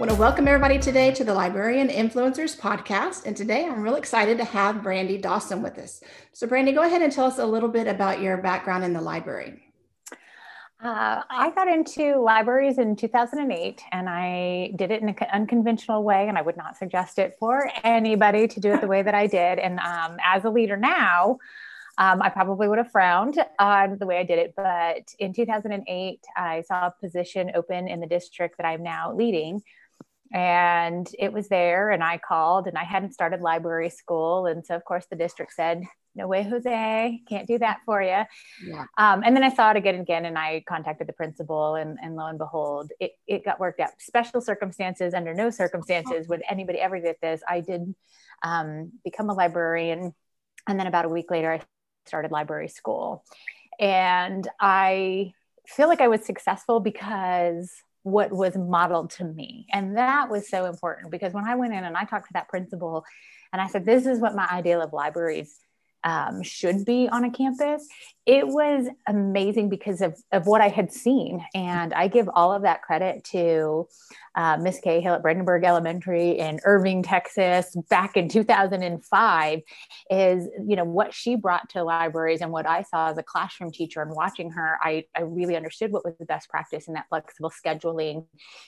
[0.00, 3.26] Want to welcome everybody today to the Librarian Influencers podcast.
[3.26, 6.02] And today I'm real excited to have Brandi Dawson with us.
[6.32, 9.02] So, Brandi, go ahead and tell us a little bit about your background in the
[9.02, 9.62] library.
[10.82, 16.28] Uh, I got into libraries in 2008 and I did it in an unconventional way.
[16.28, 19.26] And I would not suggest it for anybody to do it the way that I
[19.26, 19.58] did.
[19.58, 21.40] And um, as a leader now,
[21.98, 24.54] um, I probably would have frowned on the way I did it.
[24.56, 29.62] But in 2008, I saw a position open in the district that I'm now leading.
[30.32, 34.46] And it was there, and I called, and I hadn't started library school.
[34.46, 35.82] And so, of course, the district said,
[36.14, 38.22] no way, Jose, can't do that for you.
[38.64, 38.84] Yeah.
[38.98, 41.98] Um, and then I saw it again and again, and I contacted the principal, and,
[42.02, 43.90] and lo and behold, it, it got worked out.
[43.98, 47.42] Special circumstances, under no circumstances would anybody ever get this.
[47.48, 47.94] I did
[48.42, 50.14] um, become a librarian,
[50.68, 51.60] and then about a week later, I
[52.06, 53.24] started library school.
[53.78, 55.32] And I
[55.66, 57.72] feel like I was successful because
[58.02, 59.66] what was modeled to me.
[59.72, 62.48] And that was so important because when I went in and I talked to that
[62.48, 63.04] principal
[63.52, 65.58] and I said, This is what my ideal of libraries
[66.04, 67.86] um, should be on a campus.
[68.26, 71.44] It was amazing because of, of what I had seen.
[71.54, 73.88] And I give all of that credit to
[74.36, 79.60] uh, Miss Cahill at Brandenburg Elementary in Irving, Texas, back in 2005,
[80.10, 83.72] is, you know, what she brought to libraries and what I saw as a classroom
[83.72, 87.08] teacher and watching her, I, I really understood what was the best practice in that
[87.08, 88.26] flexible scheduling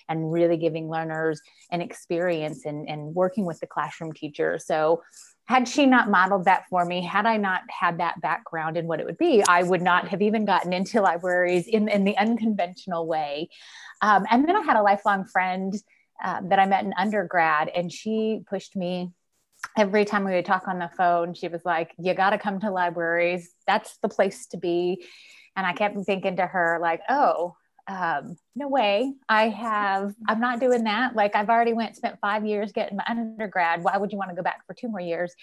[0.09, 4.59] and really giving learners an experience and, and working with the classroom teacher.
[4.59, 5.03] So
[5.47, 9.01] had she not modeled that for me, had I not had that background in what
[9.01, 13.07] it would be, I would not have even gotten into libraries in, in the unconventional
[13.07, 13.51] way.
[14.01, 15.75] Um, and then I had a lifelong friend
[16.23, 19.11] um, that I met in undergrad, and she pushed me
[19.77, 21.35] every time we would talk on the phone.
[21.35, 23.53] She was like, You got to come to libraries.
[23.67, 25.05] That's the place to be.
[25.57, 27.57] And I kept thinking to her, like, oh,
[27.89, 29.13] um, no way.
[29.29, 31.17] I have i'm not doing that.
[31.17, 33.83] Like i've already went spent five years getting my undergrad.
[33.83, 35.35] Why would you want to go back for two more years?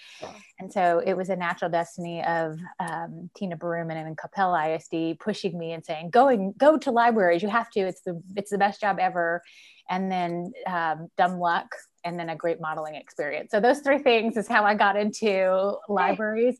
[0.58, 5.58] And so it was a natural destiny of um, tina Baruman and capella isd pushing
[5.58, 7.42] me and saying going go to libraries.
[7.42, 7.80] You have to.
[7.80, 9.42] It's the it's the best job ever.
[9.88, 11.66] And then um, dumb luck
[12.04, 13.50] and then a great modeling experience.
[13.50, 16.58] So those three things is how i got into libraries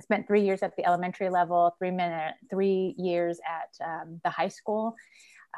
[0.00, 4.48] spent three years at the elementary level, three minute, three years at um, the high
[4.48, 4.94] school,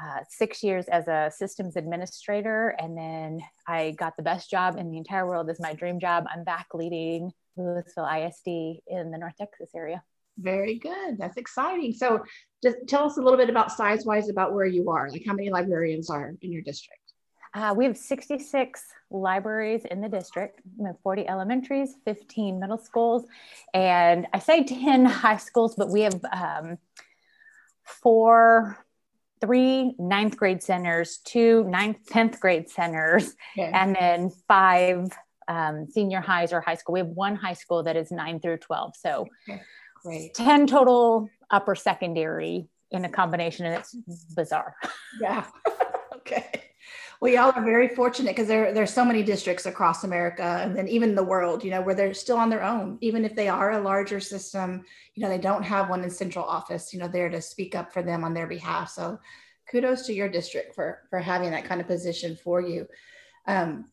[0.03, 4.91] uh, six years as a systems administrator, and then I got the best job in
[4.91, 5.49] the entire world.
[5.49, 6.25] This is my dream job.
[6.33, 10.03] I'm back leading Lewisville ISD in the North Texas area.
[10.39, 11.19] Very good.
[11.19, 11.93] That's exciting.
[11.93, 12.23] So,
[12.63, 15.11] just tell us a little bit about size wise about where you are.
[15.11, 17.08] Like, how many librarians are in your district?
[17.55, 20.61] Uh, we have 66 libraries in the district.
[20.77, 23.25] We have 40 elementaries, 15 middle schools,
[23.73, 26.79] and I say 10 high schools, but we have um,
[27.85, 28.85] four,
[29.41, 33.71] three ninth grade centers, two ninth, 10th grade centers, okay.
[33.73, 35.09] and then five
[35.49, 36.93] um, senior highs or high school.
[36.93, 38.95] We have one high school that is nine through 12.
[38.97, 39.63] So okay.
[40.05, 40.35] Great.
[40.35, 43.95] 10 total upper secondary in a combination, and it's
[44.35, 44.75] bizarre.
[45.21, 45.47] Yeah.
[46.15, 46.58] okay
[47.21, 50.87] well, y'all are very fortunate because there there's so many districts across America and then
[50.87, 53.73] even the world, you know, where they're still on their own, even if they are
[53.73, 54.85] a larger system,
[55.15, 57.93] you know, they don't have one in central office, you know, there to speak up
[57.93, 58.91] for them on their behalf.
[58.91, 59.19] So
[59.69, 62.87] kudos to your district for for having that kind of position for you.
[63.47, 63.87] Um,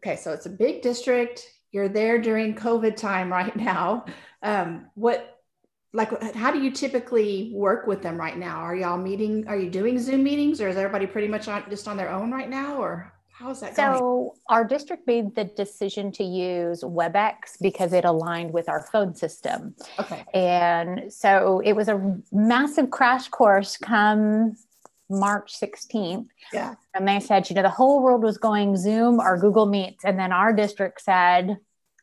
[0.00, 1.50] okay, so it's a big district.
[1.72, 4.04] You're there during COVID time right now.
[4.42, 5.35] Um, what
[5.96, 9.70] like how do you typically work with them right now are y'all meeting are you
[9.70, 12.76] doing zoom meetings or is everybody pretty much on just on their own right now
[12.76, 13.98] or how is that going?
[13.98, 14.30] so going?
[14.50, 19.74] our district made the decision to use webex because it aligned with our phone system
[19.98, 24.54] okay and so it was a massive crash course come
[25.08, 29.38] march 16th yeah and they said you know the whole world was going zoom or
[29.38, 31.56] google meets and then our district said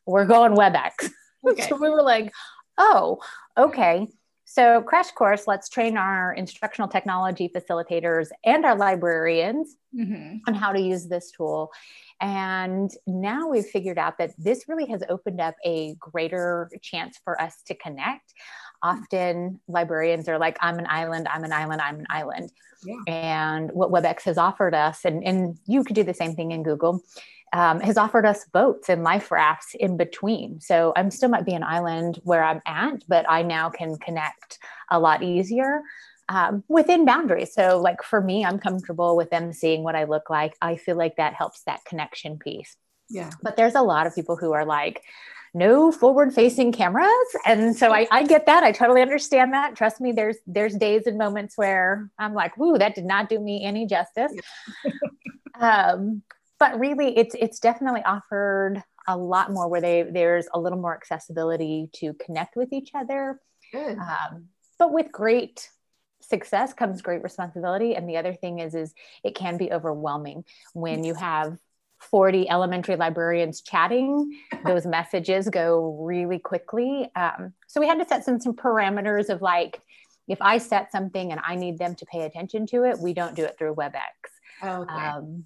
[0.08, 1.12] we're going webex
[1.48, 1.68] okay.
[1.68, 2.34] so we were like
[2.78, 3.20] oh,
[3.58, 4.08] okay.
[4.46, 10.38] So, crash course, let's train our instructional technology facilitators and our librarians mm-hmm.
[10.48, 11.72] on how to use this tool.
[12.20, 17.42] And now we've figured out that this really has opened up a greater chance for
[17.42, 18.34] us to connect.
[18.84, 22.52] Often librarians are like, I'm an island, I'm an island, I'm an island.
[22.86, 22.96] Yeah.
[23.08, 26.64] And what WebEx has offered us, and, and you could do the same thing in
[26.64, 27.02] Google,
[27.54, 30.60] um, has offered us boats and life rafts in between.
[30.60, 34.60] So I'm still might be an island where I'm at, but I now can connect
[34.92, 35.82] a lot easier
[36.30, 37.54] um, within boundaries.
[37.54, 40.56] So, like for me, I'm comfortable with them seeing what I look like.
[40.62, 42.76] I feel like that helps that connection piece.
[43.10, 43.30] Yeah.
[43.42, 45.04] But there's a lot of people who are like,
[45.54, 47.08] no forward facing cameras.
[47.46, 48.64] And so I, I get that.
[48.64, 49.76] I totally understand that.
[49.76, 53.40] Trust me there's there's days and moments where i'm like whoo that did not do
[53.40, 54.32] me any justice.
[55.60, 56.24] Um,
[56.60, 60.96] but really it's it's definitely offered a lot more where they there's a little more
[60.96, 63.40] accessibility to connect with each other.
[64.00, 64.46] Um,
[64.80, 65.70] but with great
[66.22, 67.96] success comes great responsibility.
[67.96, 71.58] And the other thing is is it can be overwhelming when you have
[72.04, 77.10] 40 elementary librarians chatting those messages go really quickly.
[77.16, 79.82] Um, so we had to set some some parameters of like
[80.28, 83.36] if i set something and i need them to pay attention to it we don't
[83.36, 84.14] do it through webex.
[84.64, 84.94] Okay.
[84.94, 85.46] um,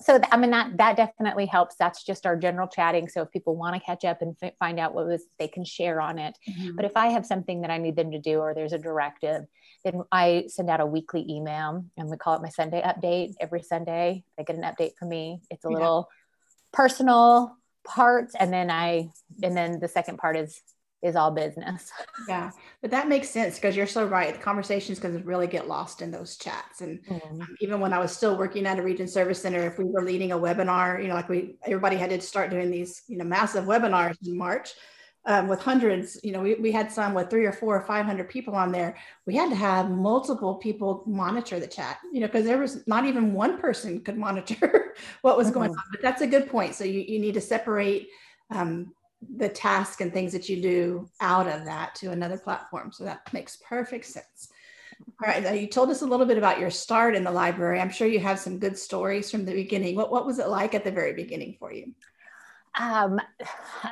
[0.00, 1.76] so th- i mean that that definitely helps.
[1.76, 3.08] That's just our general chatting.
[3.08, 5.64] So if people want to catch up and f- find out what was they can
[5.64, 6.36] share on it.
[6.48, 6.76] Mm-hmm.
[6.76, 9.44] but if i have something that i need them to do or there's a directive
[9.84, 13.62] then i send out a weekly email and we call it my sunday update every
[13.62, 15.74] sunday they get an update from me it's a yeah.
[15.74, 16.08] little
[16.72, 18.28] personal part.
[18.38, 19.08] and then i
[19.42, 20.62] and then the second part is
[21.02, 21.90] is all business.
[22.28, 24.32] Yeah, but that makes sense because you're so right.
[24.32, 26.80] The conversations can really get lost in those chats.
[26.80, 27.42] And mm-hmm.
[27.60, 30.30] even when I was still working at a region service center, if we were leading
[30.30, 33.64] a webinar, you know, like we everybody had to start doing these, you know, massive
[33.64, 34.70] webinars in March.
[35.24, 38.28] Um, with hundreds, you know, we, we had some with three or four or 500
[38.28, 38.96] people on there.
[39.24, 43.04] We had to have multiple people monitor the chat, you know, because there was not
[43.04, 45.54] even one person could monitor what was mm-hmm.
[45.54, 45.84] going on.
[45.92, 46.74] But that's a good point.
[46.74, 48.08] So you, you need to separate
[48.50, 48.92] um,
[49.36, 52.90] the task and things that you do out of that to another platform.
[52.92, 54.48] So that makes perfect sense.
[55.22, 57.80] All right, now you told us a little bit about your start in the library.
[57.80, 59.96] I'm sure you have some good stories from the beginning.
[59.96, 61.92] What, what was it like at the very beginning for you?
[62.78, 63.20] Um,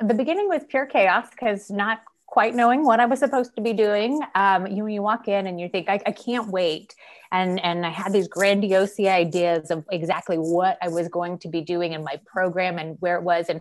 [0.03, 3.73] the beginning was pure chaos because not quite knowing what I was supposed to be
[3.73, 4.21] doing.
[4.35, 6.94] Um, you you walk in and you think I, I can't wait,
[7.32, 11.61] and and I had these grandiose ideas of exactly what I was going to be
[11.61, 13.61] doing in my program and where it was, and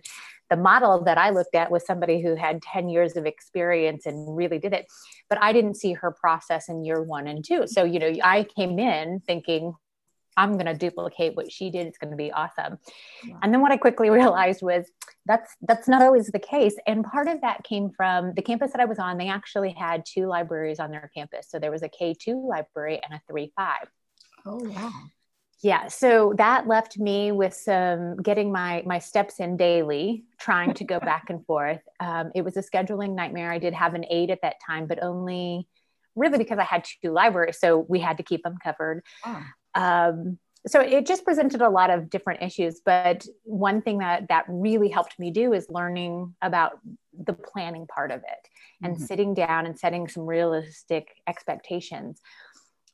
[0.50, 4.36] the model that I looked at was somebody who had 10 years of experience and
[4.36, 4.88] really did it.
[5.30, 7.68] But I didn't see her process in year one and two.
[7.68, 9.76] So, you know, I came in thinking,
[10.40, 11.86] I'm going to duplicate what she did.
[11.88, 12.78] It's going to be awesome.
[13.26, 13.38] Yeah.
[13.42, 14.86] And then what I quickly realized was
[15.26, 16.76] that's that's not always the case.
[16.88, 19.18] And part of that came from the campus that I was on.
[19.18, 21.48] They actually had two libraries on their campus.
[21.50, 23.50] So there was a K2 library and a 3-5.
[24.46, 24.92] Oh wow
[25.62, 30.84] yeah so that left me with some getting my my steps in daily trying to
[30.84, 34.32] go back and forth um, it was a scheduling nightmare i did have an aide
[34.32, 35.68] at that time but only
[36.16, 39.44] really because i had two libraries so we had to keep them covered oh.
[39.76, 40.38] Um,
[40.68, 44.90] so it just presented a lot of different issues but one thing that that really
[44.90, 46.80] helped me do is learning about
[47.26, 48.50] the planning part of it
[48.84, 49.06] and mm-hmm.
[49.06, 52.22] sitting down and setting some realistic expectations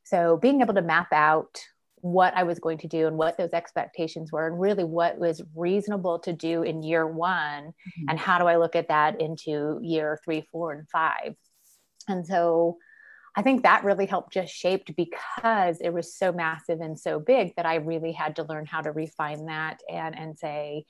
[0.04, 1.60] so being able to map out
[2.06, 5.42] what I was going to do and what those expectations were, and really what was
[5.56, 8.10] reasonable to do in year one, mm-hmm.
[8.10, 11.34] and how do I look at that into year three, four, and five.
[12.08, 12.78] And so
[13.36, 17.54] I think that really helped just shaped because it was so massive and so big
[17.58, 20.86] that I really had to learn how to refine that and and say,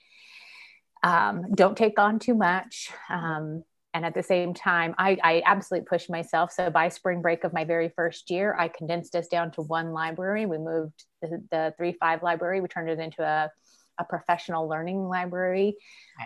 [1.04, 2.92] um, don't take on too much.
[3.10, 6.52] Um, and at the same time I, I, absolutely pushed myself.
[6.52, 9.94] So by spring break of my very first year i condensed us down to one
[9.94, 10.46] library.
[10.46, 12.60] We moved the, the 3-5 library.
[12.60, 13.50] We turned it into a,
[13.98, 15.78] a professional learning library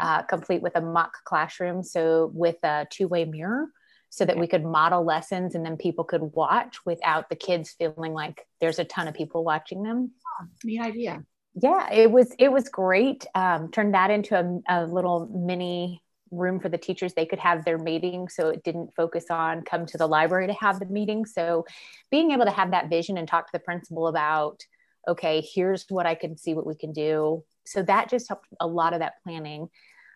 [0.01, 1.83] uh, complete with a mock classroom.
[1.83, 3.67] So with a two-way mirror
[4.09, 8.13] so that we could model lessons and then people could watch without the kids feeling
[8.13, 10.11] like there's a ton of people watching them.
[10.41, 11.23] Oh, neat idea.
[11.55, 16.01] Yeah it was it was great um, turned that into a, a little mini
[16.31, 17.13] room for the teachers.
[17.13, 20.53] They could have their meeting so it didn't focus on come to the library to
[20.53, 21.25] have the meeting.
[21.25, 21.65] So
[22.11, 24.63] being able to have that vision and talk to the principal about
[25.07, 27.43] okay here's what i can see what we can do.
[27.65, 29.69] So that just helped a lot of that planning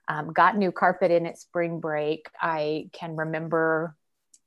[0.07, 3.95] um, got new carpet in at spring break i can remember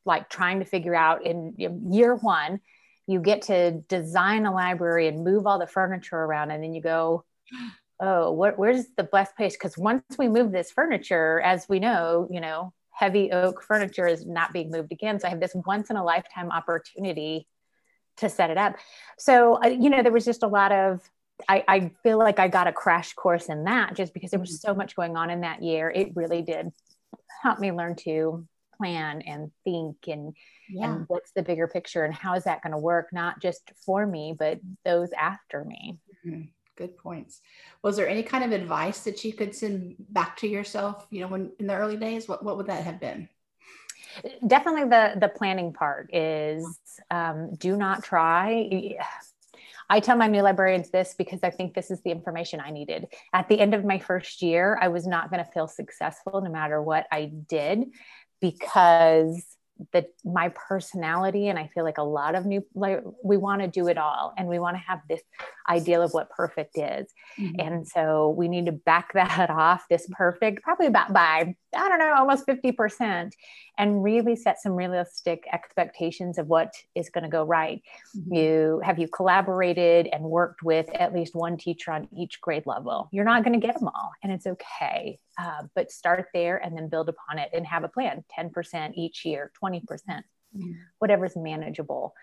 [0.04, 1.54] like trying to figure out in,
[1.90, 2.60] year one
[3.06, 6.80] you get to design a library and move all the furniture around and then you
[6.80, 7.24] go
[8.00, 9.54] oh, what, where's the best place?
[9.54, 14.26] Because once we move this furniture, as we know, you know, heavy oak furniture is
[14.26, 15.18] not being moved again.
[15.20, 17.46] So I have this once in a lifetime opportunity
[18.18, 18.76] to set it up.
[19.18, 21.02] So, uh, you know, there was just a lot of,
[21.48, 24.58] I, I feel like I got a crash course in that just because there was
[24.58, 24.68] mm-hmm.
[24.70, 25.90] so much going on in that year.
[25.90, 26.70] It really did
[27.42, 28.46] help me learn to
[28.78, 30.34] plan and think and
[30.68, 30.92] yeah.
[30.92, 34.06] and what's the bigger picture and how is that going to work not just for
[34.06, 36.42] me but those after me mm-hmm
[36.76, 37.40] good points.
[37.82, 41.28] Was there any kind of advice that you could send back to yourself, you know,
[41.28, 42.28] when in the early days?
[42.28, 43.28] What, what would that have been?
[44.46, 46.78] definitely the the planning part is
[47.10, 48.68] um, do not try
[49.88, 53.06] I tell my new librarians this because I think this is the information I needed.
[53.32, 56.50] At the end of my first year, I was not going to feel successful no
[56.50, 57.86] matter what I did
[58.40, 59.44] because
[59.92, 63.68] the my personality and i feel like a lot of new like we want to
[63.68, 65.20] do it all and we want to have this
[65.68, 67.06] ideal of what perfect is
[67.38, 67.54] mm-hmm.
[67.58, 71.98] and so we need to back that off this perfect probably about by i don't
[71.98, 73.32] know almost 50%
[73.78, 77.82] and really set some realistic expectations of what is going to go right
[78.16, 78.34] mm-hmm.
[78.34, 83.08] you have you collaborated and worked with at least one teacher on each grade level
[83.12, 86.76] you're not going to get them all and it's okay uh, but start there and
[86.76, 90.72] then build upon it and have a plan 10% each year 20% mm-hmm.
[90.98, 92.14] whatever's manageable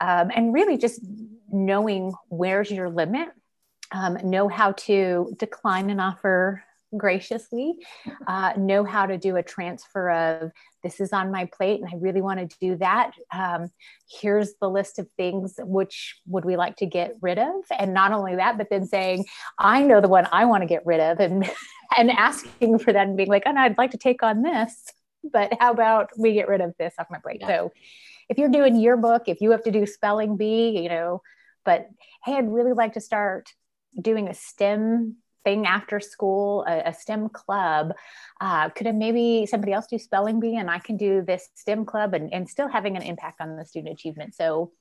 [0.00, 1.00] um, and really just
[1.50, 3.28] knowing where's your limit
[3.92, 6.64] um, know how to decline an offer
[6.96, 7.76] graciously
[8.26, 10.52] uh, know how to do a transfer of
[10.82, 13.12] this is on my plate and i really want to do that.
[13.32, 13.70] Um,
[14.20, 17.54] here's the list of things which would we like to get rid of.
[17.76, 19.24] And not only that but then saying
[19.58, 21.48] i know the one i want to get rid of and
[21.96, 24.86] and asking for that and being like oh no, i'd like to take on this
[25.32, 27.38] but how about we get rid of this off my plate?
[27.40, 27.48] Yeah.
[27.48, 27.72] so
[28.28, 31.20] if you're doing yearbook if you have to do spelling bee you know
[31.64, 31.88] but
[32.24, 33.48] hey i'd really like to start
[34.00, 35.16] doing a stem
[35.46, 37.92] thing after school, a, a STEM club.
[38.40, 42.14] Uh, could maybe somebody else do spelling bee and I can do this STEM club
[42.14, 44.34] and, and still having an impact on the student achievement.
[44.34, 44.72] So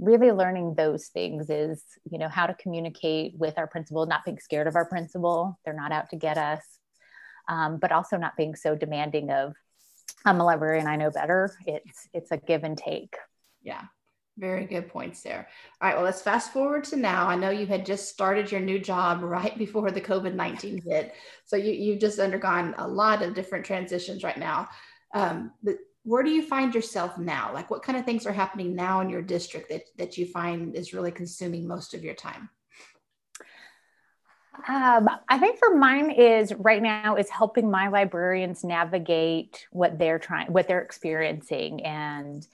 [0.00, 4.40] really learning those things is, you know, how to communicate with our principal, not being
[4.40, 5.60] scared of our principal.
[5.64, 6.64] They're not out to get us.
[7.46, 9.52] Um, but also not being so demanding of
[10.24, 11.54] I'm a librarian, I know better.
[11.66, 13.14] It's it's a give and take.
[13.62, 13.82] Yeah.
[14.36, 15.48] Very good points there.
[15.80, 17.28] All right, well, let's fast forward to now.
[17.28, 21.14] I know you had just started your new job right before the COVID 19 hit.
[21.44, 24.68] So you, you've just undergone a lot of different transitions right now.
[25.14, 27.52] Um, but where do you find yourself now?
[27.54, 30.74] Like, what kind of things are happening now in your district that, that you find
[30.74, 32.50] is really consuming most of your time?
[34.68, 40.18] Um, I think for mine is right now is helping my librarians navigate what they're
[40.18, 42.46] trying, what they're experiencing, and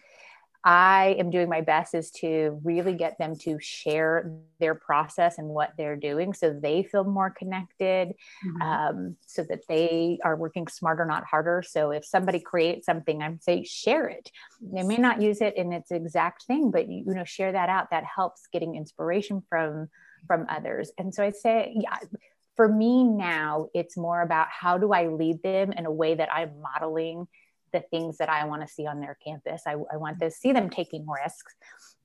[0.63, 5.49] I am doing my best is to really get them to share their process and
[5.49, 8.15] what they're doing so they feel more connected,
[8.45, 8.63] mm-hmm.
[8.63, 11.63] um, so that they are working smarter, not harder.
[11.67, 14.31] So if somebody creates something, I'm say share it.
[14.61, 17.71] They may not use it in its exact thing, but you, you know, share that
[17.71, 17.91] out.
[17.91, 19.89] That helps getting inspiration from
[20.27, 20.93] from others.
[20.99, 21.97] And so I say, yeah,
[22.57, 26.31] for me now, it's more about how do I lead them in a way that
[26.31, 27.27] I'm modeling
[27.73, 29.63] the things that I want to see on their campus.
[29.67, 30.33] I, I want to mm-hmm.
[30.33, 31.55] see them taking risks.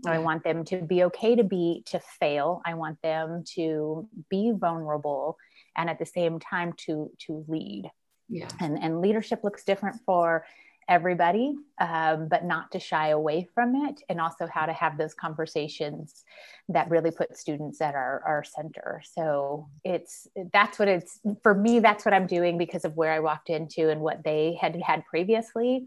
[0.05, 2.61] I want them to be okay to be to fail.
[2.65, 5.37] I want them to be vulnerable
[5.75, 7.89] and at the same time to to lead.
[8.27, 8.49] Yeah.
[8.59, 10.45] And and leadership looks different for
[10.87, 15.13] everybody, um, but not to shy away from it, and also how to have those
[15.13, 16.23] conversations
[16.69, 19.01] that really put students at our, our center.
[19.13, 21.79] So it's that's what it's for me.
[21.79, 25.05] That's what I'm doing because of where I walked into and what they had had
[25.05, 25.85] previously.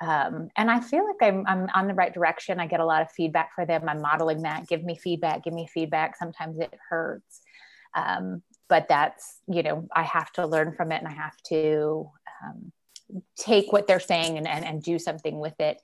[0.00, 2.60] Um, and I feel like I'm, I'm on the right direction.
[2.60, 3.88] I get a lot of feedback for them.
[3.88, 4.68] I'm modeling that.
[4.68, 5.42] Give me feedback.
[5.42, 6.16] Give me feedback.
[6.16, 7.40] Sometimes it hurts.
[7.94, 12.10] Um, but that's, you know, I have to learn from it and I have to
[12.44, 12.72] um,
[13.36, 15.80] take what they're saying and, and, and do something with it.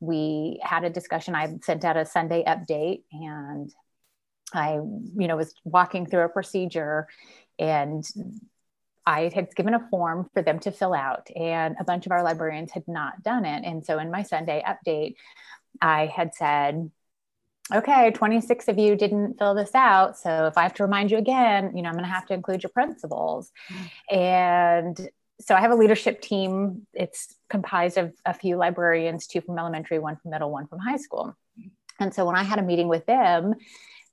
[0.00, 1.34] We had a discussion.
[1.34, 3.72] I sent out a Sunday update and
[4.52, 7.06] I, you know, was walking through a procedure
[7.58, 8.04] and
[9.06, 12.22] I had given a form for them to fill out, and a bunch of our
[12.22, 13.64] librarians had not done it.
[13.64, 15.14] And so in my Sunday update,
[15.80, 16.90] I had said,
[17.72, 20.18] okay, 26 of you didn't fill this out.
[20.18, 22.34] So if I have to remind you again, you know, I'm going to have to
[22.34, 23.50] include your principals.
[23.72, 24.16] Mm-hmm.
[24.16, 26.86] And so I have a leadership team.
[26.92, 30.96] It's comprised of a few librarians, two from elementary, one from middle, one from high
[30.98, 31.34] school.
[31.98, 33.54] And so when I had a meeting with them,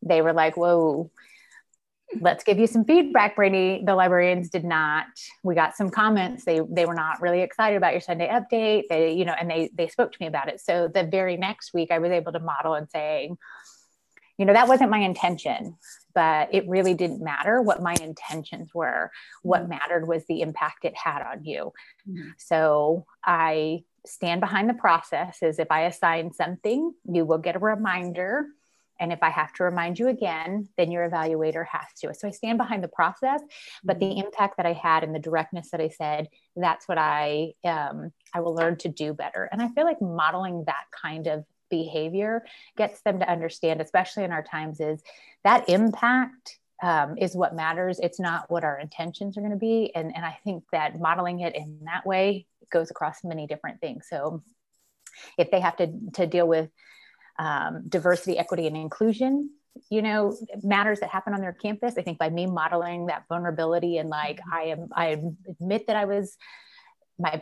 [0.02, 1.12] they were like, whoa,
[2.22, 3.86] let's give you some feedback, Brandi.
[3.86, 5.08] The librarians did not.
[5.44, 6.46] We got some comments.
[6.46, 8.84] They they were not really excited about your Sunday update.
[8.90, 10.62] They, you know, and they they spoke to me about it.
[10.62, 13.32] So the very next week I was able to model and say,
[14.38, 15.78] you know, that wasn't my intention
[16.18, 19.12] but it really didn't matter what my intentions were.
[19.44, 19.70] What mm-hmm.
[19.70, 21.74] mattered was the impact it had on you.
[22.10, 22.30] Mm-hmm.
[22.40, 27.60] So I stand behind the process is if I assign something, you will get a
[27.60, 28.48] reminder.
[29.00, 32.12] And if I have to remind you again, then your evaluator has to.
[32.16, 33.42] So I stand behind the process,
[33.84, 34.26] but the mm-hmm.
[34.26, 38.40] impact that I had and the directness that I said, that's what I um, I
[38.40, 39.48] will learn to do better.
[39.52, 42.46] And I feel like modeling that kind of behavior
[42.78, 45.02] gets them to understand, especially in our times, is
[45.44, 48.00] that impact um, is what matters.
[48.00, 49.92] It's not what our intentions are going to be.
[49.96, 54.06] And, and I think that modeling it in that way goes across many different things.
[54.10, 54.44] So
[55.38, 56.70] if they have to, to deal with
[57.40, 59.50] um, diversity, equity, and inclusion,
[59.90, 63.98] you know, matters that happen on their campus, I think by me modeling that vulnerability
[63.98, 66.36] and like I am, I admit that I was
[67.20, 67.42] my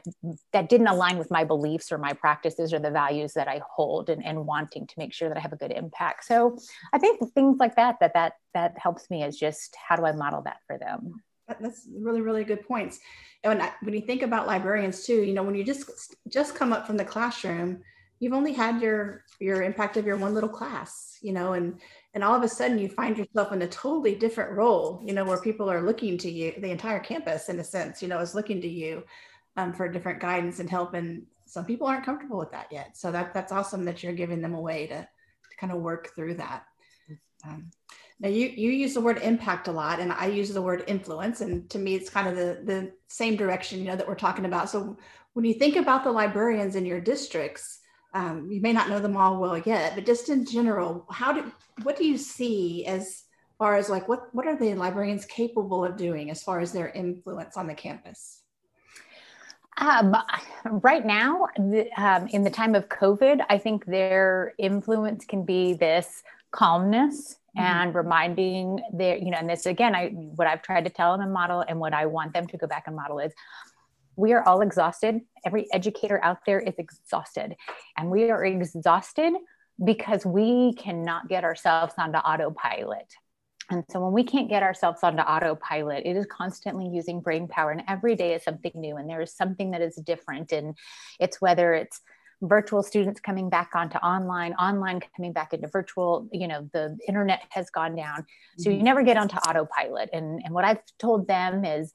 [0.53, 4.09] that didn't align with my beliefs or my practices or the values that I hold
[4.09, 6.25] and, and wanting to make sure that I have a good impact.
[6.25, 6.57] So
[6.93, 10.13] I think things like that that that that helps me is just how do I
[10.13, 11.21] model that for them?
[11.59, 12.99] That's really really good points.
[13.43, 16.55] And when, I, when you think about librarians too, you know, when you just just
[16.55, 17.81] come up from the classroom,
[18.19, 21.79] you've only had your your impact of your one little class, you know, and
[22.13, 25.25] and all of a sudden you find yourself in a totally different role, you know,
[25.25, 28.35] where people are looking to you, the entire campus in a sense, you know, is
[28.35, 29.03] looking to you
[29.57, 30.93] um, for different guidance and help.
[30.93, 32.97] And some people aren't comfortable with that yet.
[32.97, 36.15] So that that's awesome that you're giving them a way to, to kind of work
[36.15, 36.63] through that.
[37.45, 37.71] Um,
[38.19, 41.41] now you you use the word impact a lot, and I use the word influence,
[41.41, 44.45] and to me it's kind of the the same direction you know that we're talking
[44.45, 44.69] about.
[44.69, 44.97] So
[45.33, 47.79] when you think about the librarians in your districts,
[48.13, 51.51] um, you may not know them all well yet, but just in general, how do
[51.83, 53.23] what do you see as
[53.57, 56.89] far as like what what are the librarians capable of doing as far as their
[56.89, 58.41] influence on the campus?
[59.77, 60.15] Um,
[60.63, 65.73] right now, the, um, in the time of COVID, I think their influence can be
[65.73, 67.65] this calmness mm-hmm.
[67.65, 71.21] and reminding their, you know, and this again, I what I've tried to tell them
[71.21, 73.33] and model, and what I want them to go back and model is
[74.15, 75.19] we are all exhausted.
[75.45, 77.55] Every educator out there is exhausted,
[77.97, 79.33] and we are exhausted
[79.83, 83.13] because we cannot get ourselves onto autopilot.
[83.69, 87.71] And so when we can't get ourselves onto autopilot, it is constantly using brain power.
[87.71, 88.97] And every day is something new.
[88.97, 90.51] And there is something that is different.
[90.51, 90.75] And
[91.19, 92.01] it's whether it's
[92.41, 97.41] virtual students coming back onto online, online coming back into virtual, you know, the internet
[97.49, 98.25] has gone down.
[98.57, 98.85] So you mm-hmm.
[98.85, 100.09] never get onto autopilot.
[100.13, 101.91] And, and what I've told them is,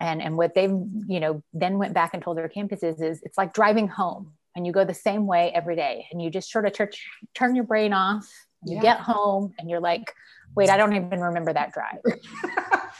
[0.00, 0.70] and, and what they've,
[1.08, 4.66] you know, then went back and told their campuses is it's like driving home and
[4.66, 6.88] you go the same way every day and you just sort of turn,
[7.34, 8.26] turn your brain off
[8.64, 8.82] you yeah.
[8.82, 10.14] get home and you're like
[10.54, 12.00] wait i don't even remember that drive.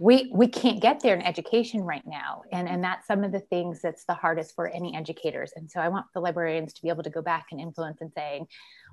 [0.00, 2.42] We we can't get there in education right now.
[2.52, 5.52] And and that's some of the things that's the hardest for any educators.
[5.56, 8.12] And so i want the librarians to be able to go back and influence and
[8.14, 8.46] saying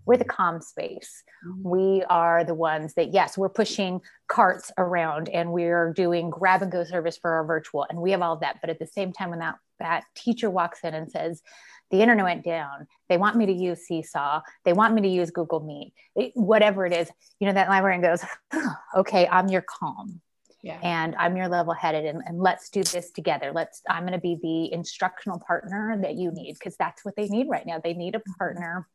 [0.05, 1.23] we're the calm space.
[1.45, 1.69] Mm-hmm.
[1.69, 6.71] we are the ones that yes we're pushing carts around and we're doing grab and
[6.71, 8.57] go service for our virtual and we have all of that.
[8.61, 11.43] But at the same time when that that teacher walks in and says
[11.91, 15.31] the internet went down they want me to use seesaw they want me to use
[15.31, 18.23] google meet it, whatever it is you know that librarian goes
[18.95, 20.21] okay i'm your calm
[20.61, 20.79] yeah.
[20.81, 24.19] and i'm your level headed and, and let's do this together let's i'm going to
[24.19, 27.93] be the instructional partner that you need because that's what they need right now they
[27.93, 28.87] need a partner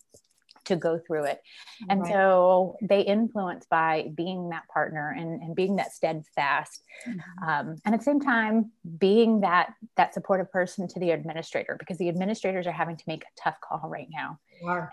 [0.70, 1.40] to go through it.
[1.88, 2.12] And right.
[2.12, 6.83] so they influence by being that partner and, and being that steadfast.
[7.07, 7.48] Mm-hmm.
[7.48, 11.98] Um, and at the same time, being that that supportive person to the administrator, because
[11.98, 14.38] the administrators are having to make a tough call right now.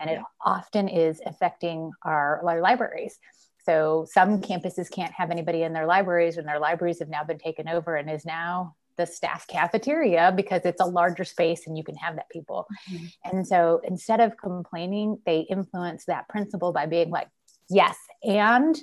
[0.00, 3.18] And it often is affecting our, our libraries.
[3.64, 7.38] So some campuses can't have anybody in their libraries, and their libraries have now been
[7.38, 11.84] taken over and is now the staff cafeteria because it's a larger space and you
[11.84, 12.66] can have that people.
[12.90, 13.06] Mm-hmm.
[13.24, 17.28] And so instead of complaining, they influence that principle by being like,
[17.70, 18.76] yes, and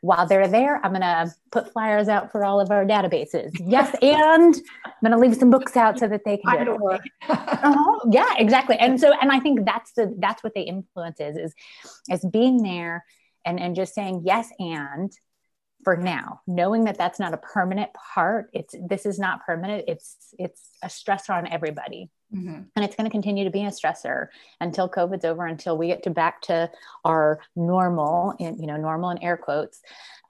[0.00, 3.50] while they're there, I'm going to put flyers out for all of our databases.
[3.58, 8.00] Yes, and I'm going to leave some books out so that they can get uh-huh.
[8.10, 8.76] Yeah, exactly.
[8.78, 11.54] And so, and I think that's the that's what they influence is is
[12.08, 13.04] is being there
[13.44, 15.12] and and just saying yes and
[15.84, 20.16] for now knowing that that's not a permanent part it's this is not permanent it's
[20.38, 22.62] it's a stressor on everybody mm-hmm.
[22.74, 24.28] and it's going to continue to be a stressor
[24.60, 26.70] until covid's over until we get to back to
[27.04, 29.80] our normal in you know normal in air quotes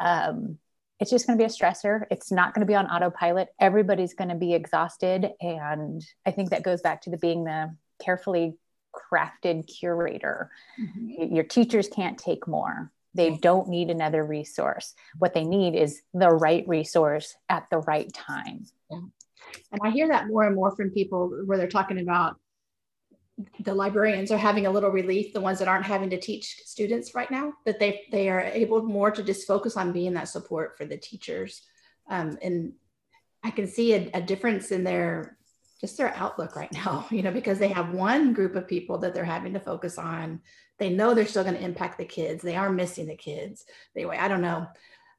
[0.01, 0.59] um,
[1.01, 4.15] it's just going to be a stressor it's not going to be on autopilot everybody's
[4.15, 8.55] going to be exhausted and i think that goes back to the being the carefully
[8.95, 11.35] crafted curator mm-hmm.
[11.35, 14.95] your teachers can't take more they don't need another resource.
[15.19, 18.67] What they need is the right resource at the right time.
[18.91, 19.01] Yeah.
[19.73, 22.37] And I hear that more and more from people where they're talking about
[23.61, 27.15] the librarians are having a little relief, the ones that aren't having to teach students
[27.15, 30.77] right now, that they they are able more to just focus on being that support
[30.77, 31.63] for the teachers.
[32.09, 32.73] Um, and
[33.45, 35.37] I can see a, a difference in their
[35.81, 39.15] just their outlook right now, you know, because they have one group of people that
[39.15, 40.41] they're having to focus on.
[40.79, 42.43] They know they're still going to impact the kids.
[42.43, 43.65] They are missing the kids.
[43.97, 44.67] Anyway, I don't know.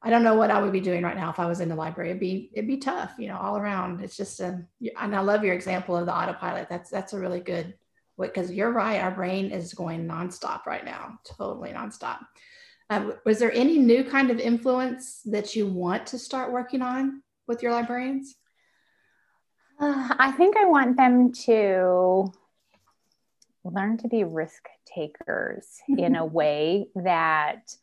[0.02, 1.74] I don't know what I would be doing right now if I was in the
[1.74, 2.10] library.
[2.10, 4.00] It'd be it'd be tough, you know, all around.
[4.00, 4.64] It's just a,
[4.98, 6.68] and I love your example of the autopilot.
[6.70, 7.74] That's that's a really good
[8.18, 9.00] because you're right.
[9.00, 12.18] Our brain is going nonstop right now, totally nonstop.
[12.88, 17.22] Um, was there any new kind of influence that you want to start working on
[17.46, 18.36] with your librarians?
[19.78, 22.32] Uh, I think I want them to
[23.64, 27.74] learn to be risk takers in a way that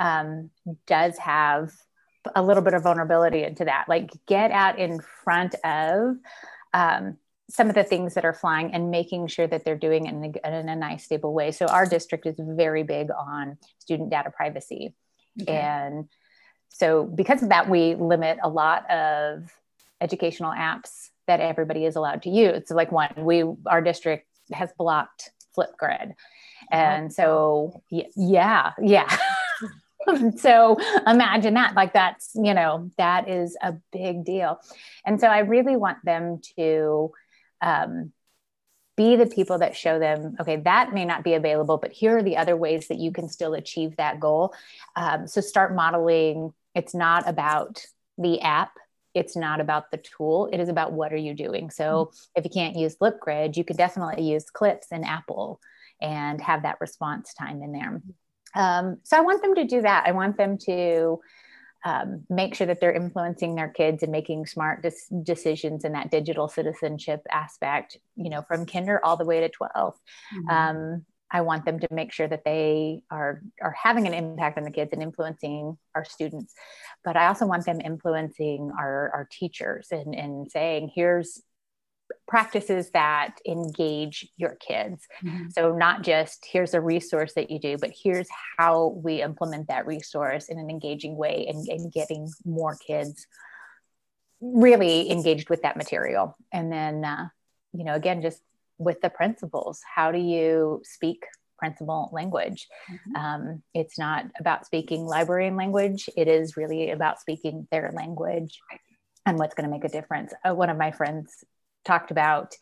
[0.00, 0.50] um,
[0.86, 1.72] does have
[2.34, 3.86] a little bit of vulnerability into that.
[3.88, 6.16] Like get out in front of
[6.74, 7.16] um,
[7.48, 10.34] some of the things that are flying and making sure that they're doing it in
[10.44, 11.52] a, in a nice, stable way.
[11.52, 14.94] So our district is very big on student data privacy.
[15.40, 15.56] Okay.
[15.56, 16.08] And
[16.68, 19.44] so because of that, we limit a lot of
[20.00, 22.68] educational apps that everybody is allowed to use.
[22.68, 26.14] So like one, we our district has blocked Flipgrid.
[26.70, 29.16] And so yeah, yeah.
[30.36, 34.60] so imagine that like that's you know that is a big deal.
[35.04, 37.12] And so i really want them to
[37.60, 38.12] um,
[38.96, 42.22] be the people that show them okay that may not be available but here are
[42.22, 44.54] the other ways that you can still achieve that goal.
[44.94, 46.52] Um, so start modeling.
[46.74, 47.84] It's not about
[48.18, 48.72] the app.
[49.14, 50.48] It's not about the tool.
[50.52, 51.70] It is about what are you doing.
[51.70, 52.38] So mm-hmm.
[52.38, 55.60] if you can't use flipgrid you can definitely use clips in apple
[56.00, 58.02] and have that response time in there
[58.56, 61.20] um, so i want them to do that i want them to
[61.84, 66.10] um, make sure that they're influencing their kids and making smart dis- decisions in that
[66.10, 69.94] digital citizenship aspect you know from kinder all the way to 12
[70.34, 70.48] mm-hmm.
[70.48, 74.64] um, I want them to make sure that they are are having an impact on
[74.64, 76.54] the kids and influencing our students.
[77.04, 81.42] But I also want them influencing our, our teachers and, and saying, here's
[82.28, 85.06] practices that engage your kids.
[85.24, 85.48] Mm-hmm.
[85.50, 89.86] So not just here's a resource that you do, but here's how we implement that
[89.86, 93.26] resource in an engaging way and, and getting more kids
[94.40, 96.36] really engaged with that material.
[96.52, 97.28] And then uh,
[97.76, 98.40] you know, again, just
[98.78, 99.80] with the principals.
[99.94, 101.24] How do you speak
[101.58, 102.68] principal language?
[102.90, 103.16] Mm-hmm.
[103.16, 108.60] Um, it's not about speaking librarian language, it is really about speaking their language
[109.24, 110.32] and what's going to make a difference.
[110.44, 111.44] Uh, one of my friends
[111.86, 112.54] talked about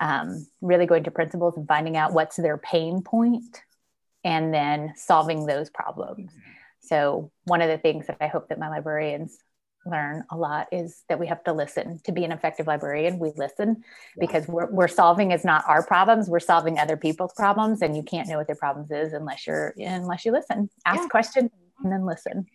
[0.00, 3.62] um, really going to principals and finding out what's their pain point
[4.24, 6.32] and then solving those problems.
[6.80, 9.38] So, one of the things that I hope that my librarians
[9.86, 12.00] learn a lot is that we have to listen.
[12.04, 13.84] To be an effective librarian we listen
[14.18, 16.28] because we're, we're solving is not our problems.
[16.28, 19.74] We're solving other people's problems and you can't know what their problems is unless you're
[19.76, 20.68] unless you listen.
[20.84, 21.08] Ask yeah.
[21.08, 21.50] questions
[21.82, 22.46] and then listen.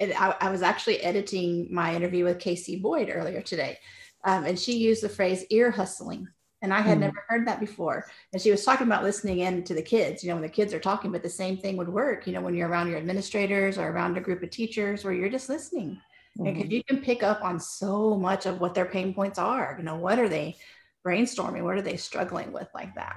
[0.00, 3.78] And I, I, was actually editing my interview with casey boyd earlier today
[4.26, 6.28] um, and she used the phrase ear hustling
[6.62, 7.02] and I had mm.
[7.02, 8.06] never heard that before.
[8.32, 10.72] And she was talking about listening in to the kids, you know, when the kids
[10.72, 13.78] are talking, but the same thing would work, you know, when you're around your administrators
[13.78, 16.00] or around a group of teachers where you're just listening
[16.38, 16.70] because mm-hmm.
[16.70, 19.96] you can pick up on so much of what their pain points are you know
[19.96, 20.56] what are they
[21.04, 23.16] brainstorming what are they struggling with like that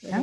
[0.00, 0.22] yeah.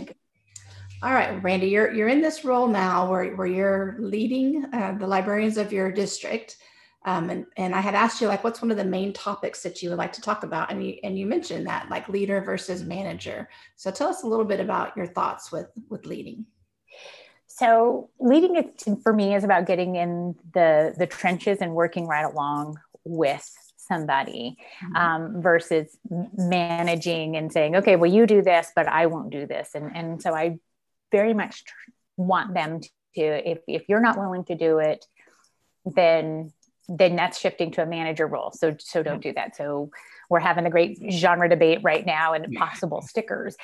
[1.04, 5.08] all right Brandi you're you're in this role now where, where you're leading uh, the
[5.08, 6.58] librarians of your district
[7.06, 9.82] um, and, and I had asked you like, what's one of the main topics that
[9.82, 10.72] you would like to talk about?
[10.72, 13.50] And you, and you mentioned that like leader versus manager.
[13.76, 16.46] So tell us a little bit about your thoughts with, with leading.
[17.48, 22.26] So leading it for me is about getting in the the trenches and working right
[22.26, 24.96] along with somebody mm-hmm.
[24.96, 25.98] um, versus
[26.36, 29.70] managing and saying, okay, well, you do this, but I won't do this.
[29.76, 30.60] And, and so I
[31.12, 32.91] very much tr- want them to,
[33.52, 35.06] if, if you're not willing to do it,
[35.86, 36.52] then
[36.88, 38.52] then that's shifting to a manager role.
[38.52, 39.56] So so don't do that.
[39.56, 39.89] So
[40.30, 43.56] we're having a great genre debate right now and possible stickers.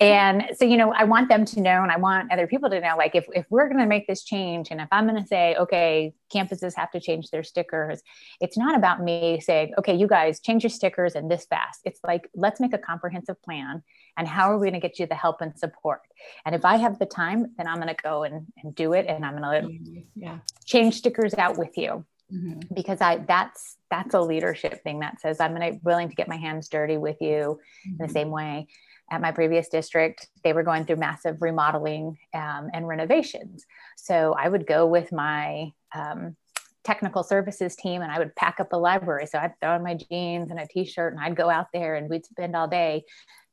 [0.00, 2.80] And so, you know, I want them to know and I want other people to
[2.80, 5.26] know like if, if we're going to make this change and if I'm going to
[5.26, 8.02] say, okay, campuses have to change their stickers,
[8.40, 11.80] it's not about me saying, okay, you guys change your stickers and this fast.
[11.84, 13.82] It's like, let's make a comprehensive plan
[14.16, 16.00] and how are we going to get you the help and support?
[16.44, 19.06] And if I have the time, then I'm going to go and, and do it
[19.06, 20.38] and I'm going to yeah.
[20.66, 22.60] change stickers out with you mm-hmm.
[22.74, 26.36] because I that's that's a leadership thing that says I'm gonna willing to get my
[26.36, 27.90] hands dirty with you mm-hmm.
[27.90, 28.12] in the mm-hmm.
[28.12, 28.68] same way.
[29.12, 33.66] At my previous district, they were going through massive remodeling um, and renovations.
[33.96, 36.36] So I would go with my um,
[36.84, 39.26] technical services team and I would pack up the library.
[39.26, 42.08] So I'd throw on my jeans and a t-shirt and I'd go out there and
[42.08, 43.04] we'd spend all day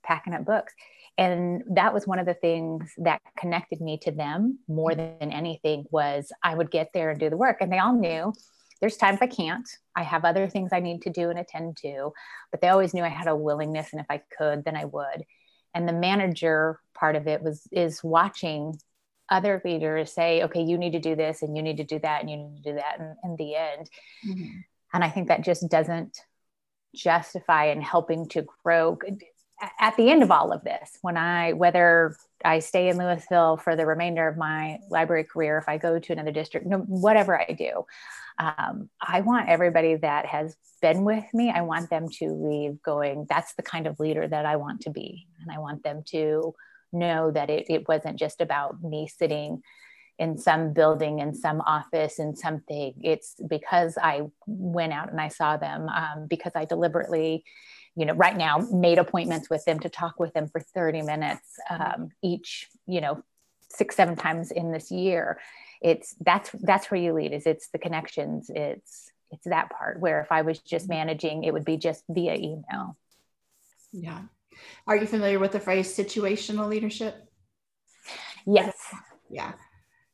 [0.04, 0.74] packing up books.
[1.18, 5.86] And that was one of the things that connected me to them more than anything
[5.90, 7.58] was I would get there and do the work.
[7.60, 8.34] And they all knew
[8.80, 9.68] there's times I can't.
[9.96, 12.12] I have other things I need to do and attend to,
[12.52, 15.26] but they always knew I had a willingness and if I could, then I would.
[15.74, 18.80] And the manager part of it was is watching
[19.30, 22.22] other leaders say, okay, you need to do this and you need to do that
[22.22, 23.90] and you need to do that in, in the end.
[24.28, 24.60] Mm-hmm.
[24.94, 26.18] And I think that just doesn't
[26.96, 28.98] justify in helping to grow.
[29.80, 32.16] At the end of all of this, when I, whether
[32.46, 36.14] I stay in Lewisville for the remainder of my library career, if I go to
[36.14, 37.86] another district, whatever I do,
[38.38, 43.26] um, I want everybody that has been with me, I want them to leave going,
[43.28, 45.28] that's the kind of leader that I want to be.
[45.42, 46.54] And I want them to
[46.94, 49.64] know that it, it wasn't just about me sitting
[50.20, 55.28] in some building in some office in something it's because i went out and i
[55.28, 57.44] saw them um, because i deliberately
[57.98, 61.60] you know right now made appointments with them to talk with them for 30 minutes
[61.70, 63.24] um, each you know
[63.70, 65.40] six seven times in this year.
[65.82, 68.50] It's that's that's where you lead is it's the connections.
[68.54, 71.00] It's it's that part where if i was just mm-hmm.
[71.00, 72.98] managing it would be just via email.
[73.92, 74.22] Yeah.
[74.88, 77.16] Are you familiar with the phrase situational leadership?
[78.46, 78.76] Yes.
[79.30, 79.52] Yeah.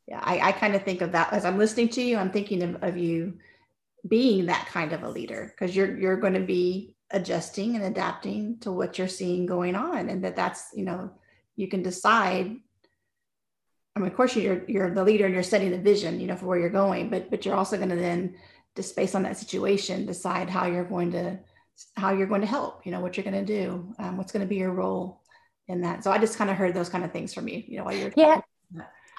[0.07, 2.61] Yeah i, I kind of think of that as i'm listening to you i'm thinking
[2.63, 3.37] of, of you
[4.05, 8.57] being that kind of a leader because you're you're going to be adjusting and adapting
[8.59, 11.11] to what you're seeing going on and that that's you know
[11.55, 12.55] you can decide
[13.95, 16.35] I mean, of course you're you're the leader and you're setting the vision, you know,
[16.35, 18.35] for where you're going, but but you're also going to then
[18.75, 21.37] just based on that situation decide how you're going to
[21.95, 24.45] how you're going to help, you know, what you're going to do, um, what's going
[24.45, 25.21] to be your role
[25.67, 26.03] in that.
[26.03, 27.95] So I just kind of heard those kind of things from you, you know, while
[27.95, 28.41] you're yeah.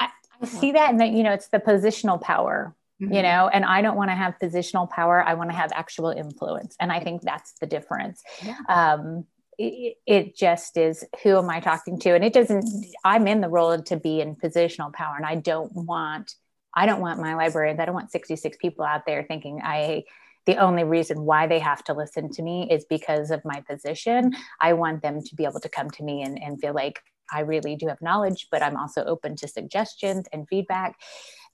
[0.01, 0.09] I,
[0.41, 3.13] I see that, and that you know, it's the positional power Mm-hmm.
[3.13, 6.11] you know and i don't want to have positional power i want to have actual
[6.11, 8.57] influence and i think that's the difference yeah.
[8.69, 9.27] um,
[9.59, 12.65] it, it, just is who am i talking to and it doesn't
[13.05, 16.35] i'm in the role to be in positional power and i don't want
[16.73, 20.05] i don't want my librarians i don't want 66 people out there thinking i
[20.47, 24.33] the only reason why they have to listen to me is because of my position
[24.61, 27.01] i want them to be able to come to me and, and feel like
[27.33, 30.95] i really do have knowledge but i'm also open to suggestions and feedback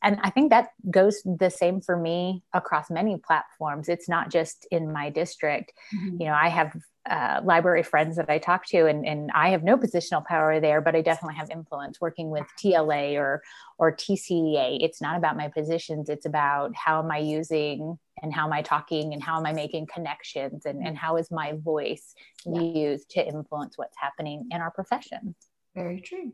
[0.03, 3.89] and i think that goes the same for me across many platforms.
[3.89, 5.73] It's not just in my district.
[5.95, 6.21] Mm-hmm.
[6.21, 6.77] you know i have
[7.09, 10.81] uh, library friends that i talk to and, and i have no positional power there
[10.83, 13.43] but i definitely have influence working with tla or
[13.79, 16.09] or tcea it's not about my positions.
[16.09, 19.53] It's about how am i using and how am i talking and how am i
[19.53, 22.61] making connections and, and how is my voice yeah.
[22.61, 25.35] used to influence what's happening in our profession.
[25.75, 26.33] Very true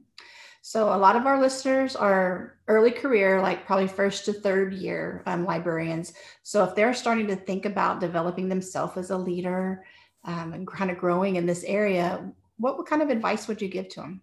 [0.67, 5.23] so a lot of our listeners are early career, like probably first to third year
[5.25, 6.13] um, librarians.
[6.43, 9.85] So if they're starting to think about developing themselves as a leader
[10.25, 13.69] um, and kind of growing in this area, what, what kind of advice would you
[13.69, 14.23] give to them?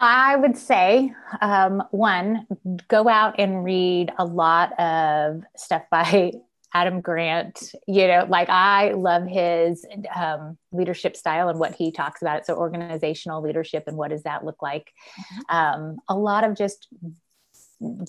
[0.00, 2.46] I would say, um, one,
[2.88, 6.32] go out and read a lot of stuff by
[6.74, 12.20] Adam Grant, you know, like I love his um, leadership style and what he talks
[12.20, 12.44] about.
[12.44, 14.92] So, organizational leadership and what does that look like?
[15.18, 15.56] Mm-hmm.
[15.56, 16.88] Um, a lot of just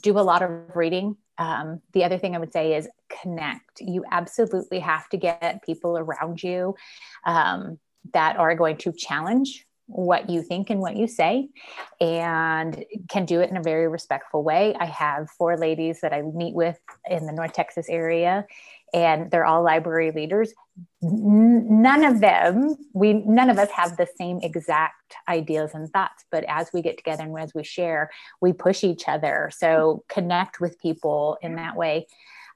[0.01, 1.15] do a lot of reading.
[1.37, 3.81] Um, the other thing I would say is connect.
[3.81, 6.75] You absolutely have to get people around you
[7.25, 7.77] um,
[8.13, 11.47] that are going to challenge what you think and what you say
[12.01, 14.75] and can do it in a very respectful way.
[14.79, 18.45] I have four ladies that I meet with in the North Texas area
[18.93, 20.53] and they're all library leaders.
[21.01, 26.43] None of them, we none of us have the same exact ideas and thoughts, but
[26.47, 28.09] as we get together and as we share,
[28.41, 29.51] we push each other.
[29.55, 32.07] So connect with people in that way.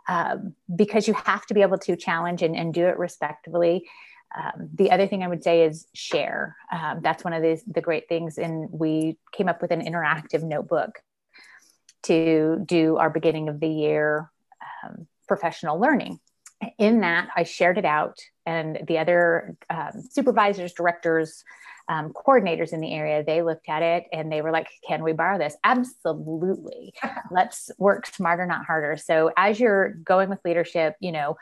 [0.08, 3.88] Um, because you have to be able to challenge and, and do it respectfully
[4.36, 6.56] um, the other thing I would say is share.
[6.72, 8.38] Um, that's one of the, the great things.
[8.38, 11.00] And we came up with an interactive notebook
[12.04, 14.32] to do our beginning of the year
[14.84, 16.20] um, professional learning.
[16.78, 21.46] In that, I shared it out, and the other um, supervisors, directors,
[21.88, 25.14] um, coordinators in the area, they looked at it and they were like, Can we
[25.14, 25.56] borrow this?
[25.64, 26.94] Absolutely.
[27.32, 28.98] Let's work smarter, not harder.
[28.98, 31.38] So, as you're going with leadership, you know,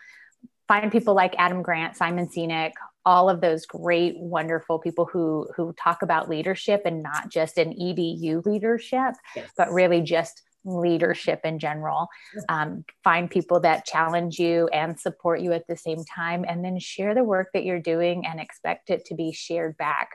[0.67, 2.71] find people like Adam Grant, Simon Sinek,
[3.06, 7.73] all of those great, wonderful people who who talk about leadership and not just an
[7.73, 9.49] EDU leadership, yes.
[9.58, 12.08] but really just leadership in general.
[12.49, 16.80] Um, find people that challenge you and support you at the same time, and then
[16.80, 20.10] share the work that you're doing and expect it to be shared back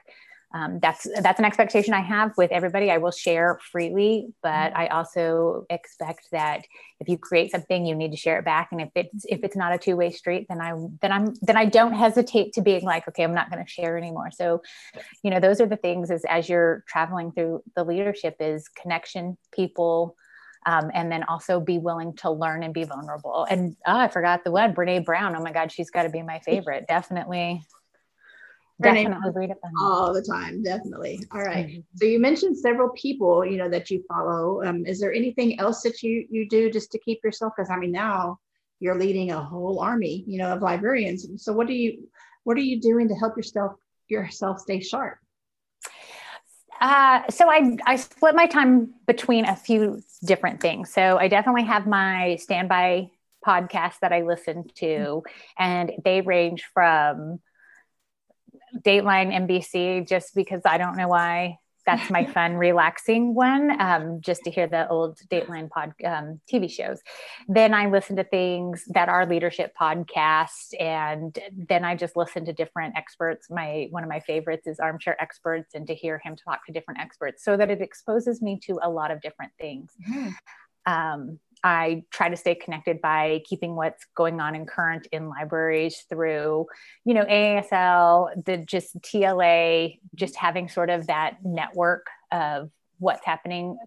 [0.55, 2.91] um, that's that's an expectation I have with everybody.
[2.91, 4.81] I will share freely, but mm-hmm.
[4.81, 6.67] I also expect that
[7.01, 8.69] if you create something, you need to share it back.
[8.71, 11.57] And if it's if it's not a two way street, then I then I'm then
[11.57, 14.31] I don't hesitate to being like, okay, I'm not going to share anymore.
[14.31, 14.63] So,
[15.23, 19.39] you know, those are the things as as you're traveling through the leadership is connection,
[19.53, 20.17] people.
[20.65, 23.49] Um, and then also be willing to learn and be vulnerable.
[23.51, 25.35] And oh, I forgot the one, Brene Brown.
[25.35, 26.85] Oh my God, she's got to be my favorite.
[26.87, 27.65] Definitely
[28.81, 31.67] definitely read it all the time definitely all right.
[31.67, 31.81] mm-hmm.
[31.95, 35.83] so you mentioned several people you know that you follow um, is there anything else
[35.83, 38.39] that you you do just to keep yourself because i mean now
[38.81, 42.09] you're leading a whole army you know of librarians so what do you
[42.45, 43.73] what are you doing to help yourself
[44.09, 45.19] yourself stay sharp?
[46.81, 50.93] Uh, so I, I split my time between a few different things.
[50.93, 53.11] So I definitely have my standby
[53.47, 55.23] podcasts that I listen to,
[55.59, 57.41] and they range from
[58.81, 64.43] Dateline NBC, just because I don't know why that's my fun, relaxing one, um, just
[64.45, 67.01] to hear the old Dateline pod um, TV shows.
[67.49, 72.53] Then I listen to things that are leadership podcasts, and then I just listen to
[72.53, 73.49] different experts.
[73.51, 77.01] My one of my favorites is Armchair Experts, and to hear him talk to different
[77.01, 79.93] experts, so that it exposes me to a lot of different things.
[80.09, 80.31] Mm-hmm.
[80.85, 86.05] Um, I try to stay connected by keeping what's going on in current in libraries
[86.09, 86.67] through,
[87.05, 93.79] you know, AASL, the just TLA, just having sort of that network of what's happening.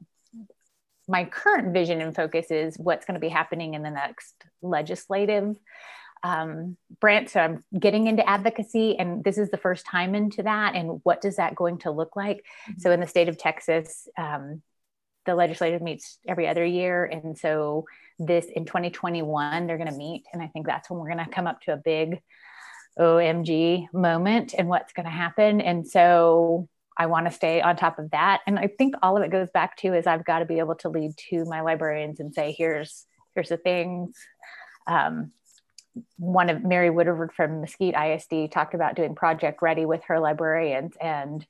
[1.07, 5.55] My current vision and focus is what's going to be happening in the next legislative
[6.23, 7.29] um, branch.
[7.29, 10.75] So I'm getting into advocacy, and this is the first time into that.
[10.75, 12.37] And what does that going to look like?
[12.37, 12.79] Mm-hmm.
[12.79, 14.61] So in the state of Texas, um,
[15.25, 17.05] the legislative meets every other year.
[17.05, 17.85] And so
[18.19, 20.23] this in 2021, they're going to meet.
[20.33, 22.21] And I think that's when we're going to come up to a big
[22.99, 25.61] OMG moment and what's going to happen.
[25.61, 28.41] And so I want to stay on top of that.
[28.47, 30.75] And I think all of it goes back to is I've got to be able
[30.75, 34.15] to lead to my librarians and say, here's, here's the things.
[34.87, 35.31] Um,
[36.17, 40.93] one of Mary Woodward from Mesquite ISD talked about doing project ready with her librarians
[41.01, 41.45] and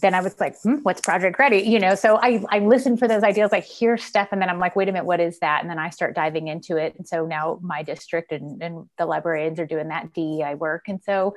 [0.00, 1.58] then I was like, hmm, what's Project Ready?
[1.58, 4.28] You know, so I, I listened for those ideas, like hear stuff.
[4.30, 5.62] And then I'm like, wait a minute, what is that?
[5.62, 6.94] And then I start diving into it.
[6.96, 10.84] And so now my district and, and the librarians are doing that DEI work.
[10.86, 11.34] And so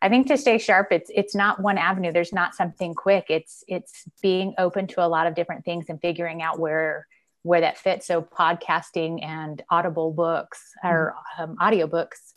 [0.00, 2.12] I think to stay sharp, it's it's not one avenue.
[2.12, 3.26] There's not something quick.
[3.28, 7.06] It's it's being open to a lot of different things and figuring out where
[7.42, 8.06] where that fits.
[8.06, 12.34] So podcasting and audible books or um, audiobooks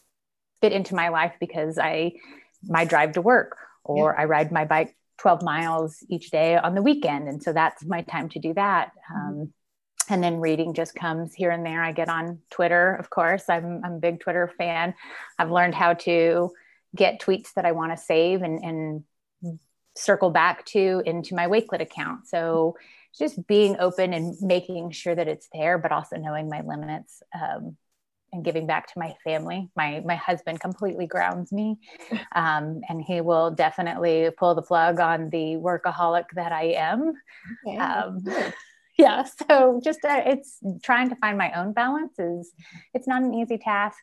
[0.62, 2.14] fit into my life because I
[2.64, 4.24] my drive to work or yeah.
[4.24, 7.28] I ride my bike 12 miles each day on the weekend.
[7.28, 8.92] And so that's my time to do that.
[9.12, 9.42] Mm-hmm.
[9.42, 9.54] Um,
[10.12, 11.84] and then reading just comes here and there.
[11.84, 13.44] I get on Twitter, of course.
[13.48, 14.96] I'm, I'm a big Twitter fan.
[15.38, 16.52] I've learned how to
[16.96, 19.60] get tweets that I want to save and, and
[19.96, 22.28] circle back to into my Wakelet account.
[22.28, 22.76] So
[23.18, 27.22] just being open and making sure that it's there, but also knowing my limits.
[27.40, 27.78] Um,
[28.32, 29.70] and giving back to my family.
[29.76, 31.78] My my husband completely grounds me,
[32.34, 37.14] um, and he will definitely pull the plug on the workaholic that I am.
[37.68, 37.78] Okay.
[37.78, 38.24] Um,
[38.98, 42.52] yeah, so just uh, it's trying to find my own balance is
[42.94, 44.00] it's not an easy task,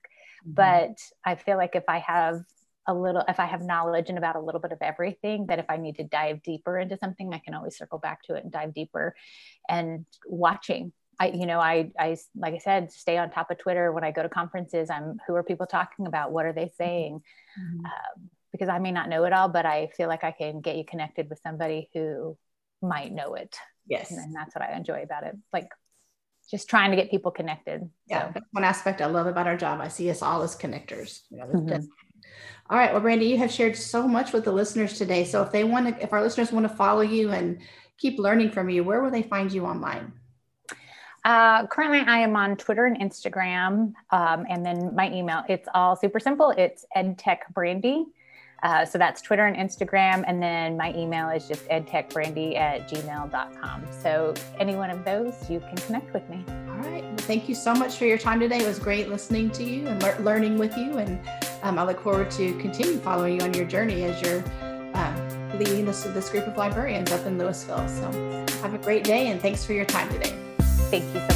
[0.47, 0.53] mm-hmm.
[0.55, 2.43] but I feel like if I have
[2.87, 5.67] a little if i have knowledge and about a little bit of everything that if
[5.69, 8.53] i need to dive deeper into something i can always circle back to it and
[8.53, 9.15] dive deeper
[9.69, 13.93] and watching I, you know, I, I, like I said, stay on top of Twitter
[13.93, 14.91] when I go to conferences.
[14.91, 16.33] I'm, who are people talking about?
[16.33, 17.23] What are they saying?
[17.59, 17.87] Mm-hmm.
[17.87, 20.77] Uh, because I may not know it all, but I feel like I can get
[20.77, 22.37] you connected with somebody who
[22.81, 23.57] might know it.
[23.87, 24.11] Yes.
[24.11, 25.37] And, that's what I enjoy about it.
[25.53, 25.69] Like
[26.51, 27.89] just trying to get people connected.
[28.07, 28.29] Yeah.
[28.29, 28.31] So.
[28.35, 29.81] That's one aspect I love about our job.
[29.81, 31.21] I see us all as connectors.
[31.31, 31.85] You know, mm-hmm.
[32.69, 32.93] All right.
[32.93, 35.25] Well, Brandi, you have shared so much with the listeners today.
[35.25, 37.61] So if they want to, if our listeners want to follow you and
[37.99, 40.13] keep learning from you, where will they find you online?
[41.27, 45.43] Uh, currently, I am on Twitter and Instagram, um, and then my email.
[45.49, 46.51] It's all super simple.
[46.57, 48.05] It's edtechbrandi.
[48.63, 53.83] Uh, so that's Twitter and Instagram, and then my email is just edtechbrandi at gmail.com.
[53.91, 56.45] So any one of those, you can connect with me.
[56.49, 57.03] All right.
[57.03, 58.61] Well, thank you so much for your time today.
[58.61, 61.19] It was great listening to you and le- learning with you, and
[61.65, 64.45] um, I look forward to continue following you on your journey as you're
[64.95, 67.89] uh, leading this, this group of librarians up in Lewisville.
[67.91, 70.46] So have a great day, and thanks for your time today.
[70.91, 71.36] Thank you so much.